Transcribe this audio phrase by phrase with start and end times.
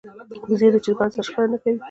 [0.49, 1.77] وزې د چرګانو سره شخړه نه کوي